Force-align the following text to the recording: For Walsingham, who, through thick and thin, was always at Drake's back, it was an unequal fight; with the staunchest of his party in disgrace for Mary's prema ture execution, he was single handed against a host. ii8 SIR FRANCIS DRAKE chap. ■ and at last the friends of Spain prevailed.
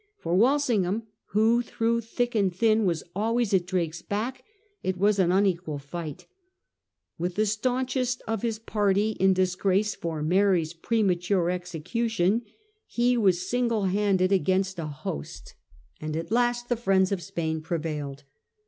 For 0.17 0.35
Walsingham, 0.35 1.03
who, 1.25 1.61
through 1.61 2.01
thick 2.01 2.33
and 2.33 2.51
thin, 2.51 2.85
was 2.85 3.03
always 3.15 3.53
at 3.53 3.67
Drake's 3.67 4.01
back, 4.01 4.43
it 4.81 4.97
was 4.97 5.19
an 5.19 5.31
unequal 5.31 5.77
fight; 5.77 6.25
with 7.19 7.35
the 7.35 7.45
staunchest 7.45 8.23
of 8.27 8.41
his 8.41 8.57
party 8.57 9.11
in 9.19 9.35
disgrace 9.35 9.93
for 9.93 10.23
Mary's 10.23 10.73
prema 10.73 11.13
ture 11.17 11.51
execution, 11.51 12.41
he 12.87 13.15
was 13.15 13.47
single 13.47 13.83
handed 13.83 14.31
against 14.31 14.79
a 14.79 14.87
host. 14.87 15.49
ii8 15.49 15.49
SIR 15.49 15.53
FRANCIS 15.53 15.53
DRAKE 15.53 15.93
chap. 15.93 16.01
■ 16.01 16.05
and 16.07 16.17
at 16.17 16.31
last 16.31 16.67
the 16.67 16.75
friends 16.83 17.11
of 17.11 17.21
Spain 17.21 17.61
prevailed. 17.61 18.23